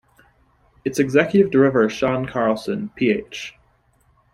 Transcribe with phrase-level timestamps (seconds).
[0.83, 3.53] Its Executive Director, Shawn Carlson, Ph.